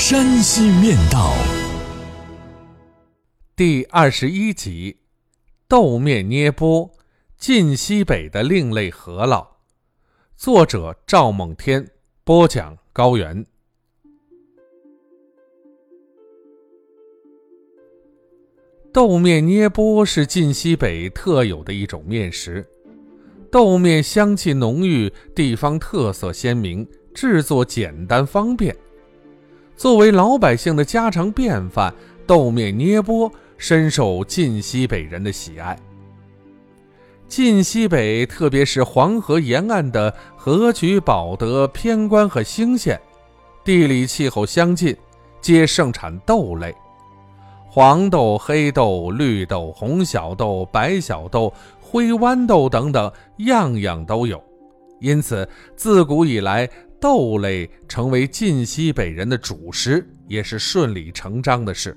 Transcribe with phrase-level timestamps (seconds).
[0.00, 1.30] 山西面道》
[3.54, 4.96] 第二十一集：
[5.68, 6.90] 豆面捏钵，
[7.36, 9.46] 晋西北的另类饸烙。
[10.38, 11.86] 作者：赵梦天，
[12.24, 13.44] 播讲：高原。
[18.94, 22.66] 豆面捏钵是晋西北特有的一种面食，
[23.52, 28.74] 豆面香气浓郁，地方特色鲜明，制作简单方便。
[29.80, 31.90] 作为老百姓的家常便饭，
[32.26, 35.74] 豆面捏钵深受晋西北人的喜爱。
[37.26, 43.00] 晋西北，特别是黄河沿岸的河曲、保德、偏关和兴县，
[43.64, 44.94] 地理气候相近，
[45.40, 46.74] 皆盛产豆类。
[47.66, 54.38] 黄豆、黑豆、绿豆、红小豆、白小豆、灰豌豆等等，样样都有。
[55.00, 56.68] 因此，自古以来，
[57.00, 61.96] 豆类成为晋西北人的主食，也是顺理成章的事。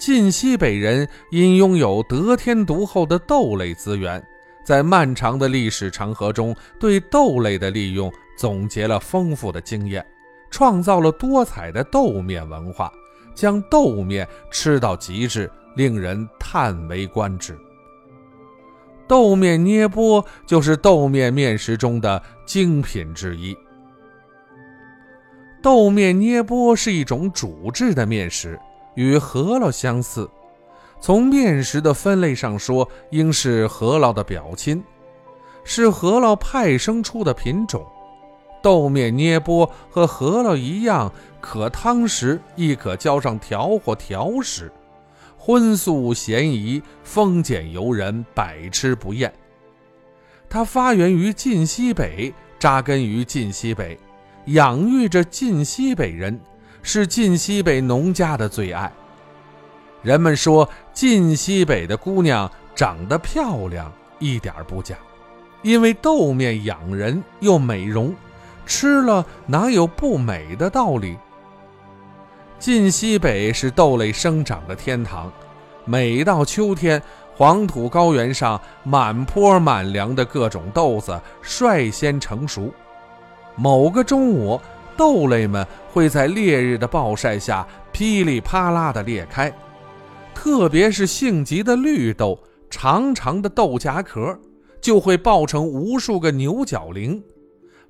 [0.00, 4.22] 晋西北人因拥有得天独厚的豆类资源，
[4.66, 10.04] 在漫长的历史长河中，对豆类的利用总结了丰富的经验，
[10.50, 12.92] 创造了多彩的豆面文化。
[13.34, 17.58] 将豆面吃到极致，令人叹为观止。
[19.06, 23.56] 豆面捏钵就是豆面面食中的精品之一。
[25.62, 28.58] 豆面捏钵是一种煮制的面食，
[28.94, 30.28] 与饸烙相似。
[31.00, 34.82] 从面食的分类上说，应是饸烙的表亲，
[35.64, 37.84] 是饸烙派生出的品种。
[38.62, 41.12] 豆面捏钵和饸烙一样，
[41.42, 44.72] 可汤食，亦可浇上调或调食，
[45.46, 49.30] 荤素咸宜，丰俭由人，百吃不厌。
[50.48, 54.00] 它发源于晋西北，扎根于晋西北，
[54.46, 56.40] 养育着晋西北人，
[56.80, 58.90] 是晋西北农家的最爱。
[60.00, 64.96] 人们说晋西北的姑娘长得漂亮，一点不假，
[65.60, 68.14] 因为豆面养人又美容。
[68.64, 71.18] 吃了哪有不美的道理？
[72.64, 75.30] 晋西北是豆类生长的天堂，
[75.84, 77.02] 每到秋天，
[77.36, 82.72] 黄土高原上满坡满梁的各种豆子率先成熟。
[83.54, 84.58] 某个中午，
[84.96, 89.52] 豆类们会在烈日的暴晒下噼里啪啦地裂开，
[90.34, 92.38] 特别是性急的绿豆，
[92.70, 94.40] 长长的豆荚壳
[94.80, 97.22] 就会爆成无数个牛角铃。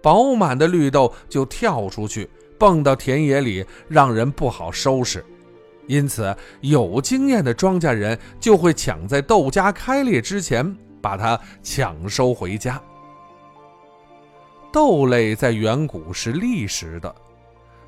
[0.00, 5.24] 饱满的绿豆就跳出去，蹦到田野里，让人不好收拾。
[5.86, 12.78] 因此，有经验的庄稼人就会抢在豆荚开裂之前把它抢收回家。
[14.70, 17.12] 豆类在远古是历史的，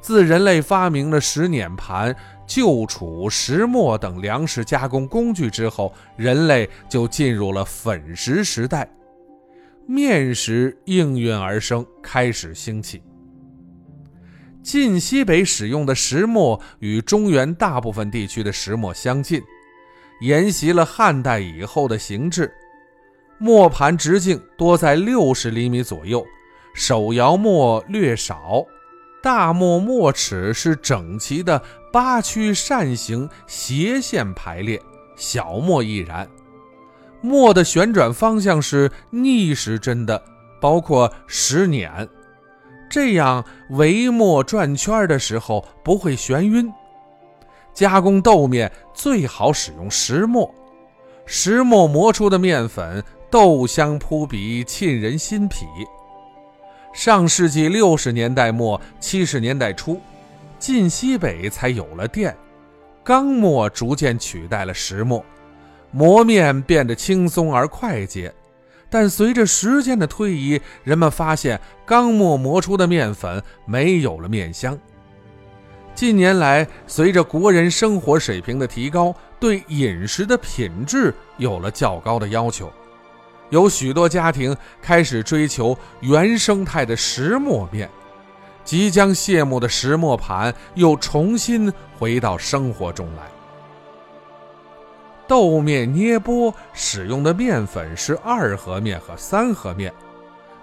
[0.00, 2.14] 自人类发明了石碾盘、
[2.46, 8.88] 旧杵、石磨等粮食加工工具之后，人类就进入了粉食时代。
[9.84, 13.02] 面食应运而生，开始兴起。
[14.62, 19.42] 晋西北使用的石磨与中原大部分地区的石磨相近，
[20.20, 22.52] 沿袭了汉代以后的形制。
[23.38, 26.24] 磨盘直径多在六十厘米左右，
[26.74, 28.64] 手摇磨略少，
[29.22, 34.78] 大磨磨齿是整齐的八曲扇形斜线排列，
[35.16, 36.28] 小磨亦然。
[37.22, 40.22] 磨的旋转方向是逆时针的，
[40.60, 42.06] 包括石碾，
[42.90, 46.70] 这样围磨转圈的时候不会眩晕。
[47.72, 50.52] 加工豆面最好使用石磨，
[51.24, 55.64] 石磨磨出的面粉豆香扑鼻，沁人心脾。
[56.92, 60.00] 上世纪六十年代末七十年代初，
[60.58, 62.36] 晋西北才有了电，
[63.04, 65.24] 钢磨逐渐取代了石磨。
[65.92, 68.32] 磨面变得轻松而快捷，
[68.90, 74.76] 但随着时间的推移，人们发现钢磨磨出的面粉没有了面香。
[75.94, 82.72] 近年来，随着国人生活水平的提高，对饮食的品质有了较高的要求，
[83.50, 87.88] 有许多家庭开始追求原生态的石磨面，
[88.64, 93.22] 即将谢幕的石磨盘又重新回到生活中来。
[95.30, 99.94] 豆面捏钵使用的面粉是二合面和三合面，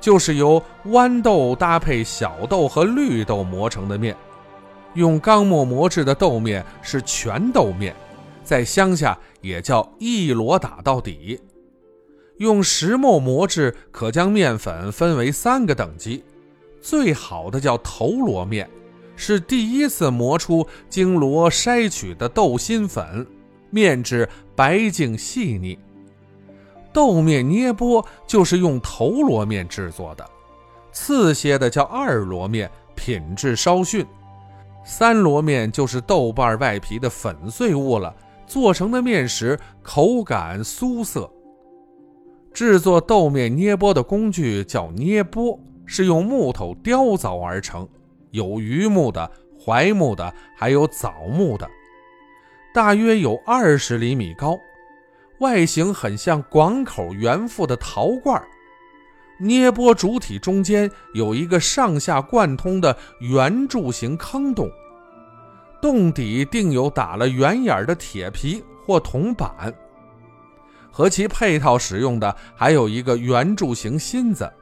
[0.00, 4.16] 就是由豌豆搭配小豆和绿豆磨成的面。
[4.94, 7.94] 用钢磨磨制的豆面是全豆面，
[8.42, 11.38] 在乡下也叫一箩打到底。
[12.38, 16.24] 用石磨磨制，可将面粉分为三个等级，
[16.80, 18.66] 最好的叫头箩面，
[19.14, 23.26] 是第一次磨出经箩筛取的豆心粉。
[23.74, 25.76] 面质白净细腻，
[26.92, 30.24] 豆面捏钵就是用头箩面制作的，
[30.92, 34.06] 次些的叫二箩面，品质稍逊，
[34.84, 38.14] 三箩面就是豆瓣外皮的粉碎物了，
[38.46, 41.28] 做成的面食口感酥涩。
[42.52, 47.88] 制作豆面捏钵的工具叫捏钵，是用木头雕凿而成，
[48.30, 49.28] 有榆木的、
[49.58, 51.68] 槐木的，还有枣木的。
[52.74, 54.58] 大约有二十厘米高，
[55.38, 58.42] 外形很像广口圆腹的陶罐。
[59.38, 64.68] 捏钵主体中间有一个上下贯通的圆柱形坑洞，
[65.80, 69.72] 洞底定有打了圆眼的铁皮或铜板。
[70.90, 74.52] 和其配套使用的还有一个圆柱形芯子。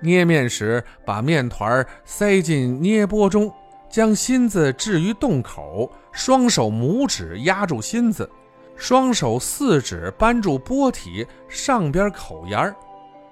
[0.00, 3.52] 捏面时，把面团塞进捏钵中。
[3.88, 8.28] 将芯子置于洞口，双手拇指压住芯子，
[8.76, 12.74] 双手四指扳住钵体上边口沿儿，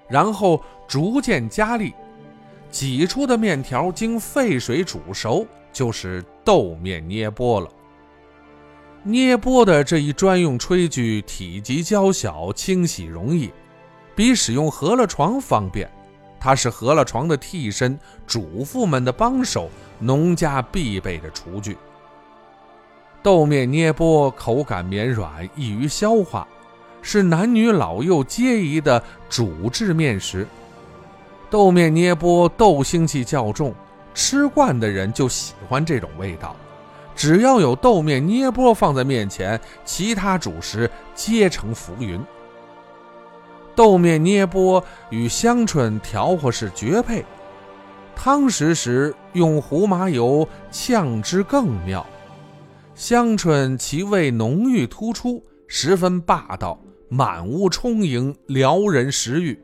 [0.08, 1.92] 然后逐渐加力，
[2.70, 7.68] 挤出的面条经沸水煮熟，就是豆面捏钵了。
[9.02, 13.50] 捏钵的这一专用炊具体积较小，清洗容易，
[14.14, 15.90] 比使用饸饹床方便。
[16.44, 21.78] 它是合了床的替身，主妇们的帮手，农家必备的厨具。
[23.22, 26.46] 豆面捏钵口感绵软，易于消化，
[27.00, 30.46] 是男女老幼皆宜的主制面食。
[31.48, 33.74] 豆面捏钵豆腥气较重，
[34.12, 36.54] 吃惯的人就喜欢这种味道。
[37.16, 42.22] 只要有豆面捏钵放在面前，其他主食皆成浮云。
[43.74, 47.24] 豆面捏钵与香椿调和是绝配，
[48.14, 52.06] 汤食时用胡麻油呛之更妙。
[52.94, 59.58] 香椿其味浓郁突出，十分霸道，满屋充盈，撩人食欲。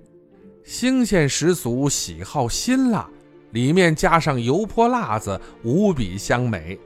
[0.65, 3.09] 新鲜食俗喜好辛辣，
[3.53, 6.79] 里面加上油泼辣子，无比香美。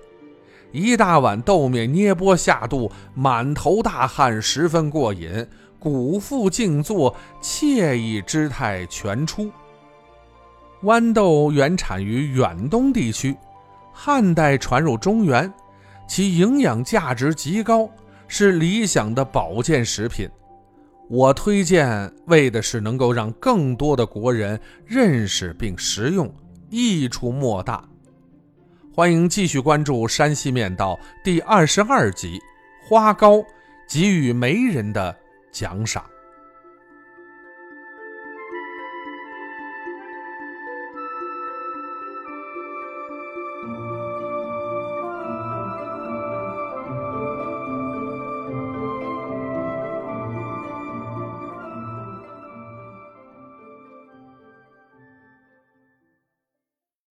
[0.71, 5.47] 一大碗豆面捏钵下肚，满头大汗，十分过瘾。
[5.85, 9.53] 古腹静坐，惬意之态全出。
[10.83, 13.37] 豌豆原产于远东地区，
[13.93, 15.53] 汉代传入中原，
[16.09, 17.87] 其营养价值极高，
[18.27, 20.27] 是理想的保健食品。
[21.11, 26.35] 我推荐为的是能够让更多的国人认识并食用，
[26.71, 27.87] 益处莫大。
[28.95, 32.41] 欢迎继续关注《山西面道》第二十二集：
[32.89, 33.45] 花糕
[33.87, 35.15] 给予媒人的。
[35.55, 36.05] 奖赏。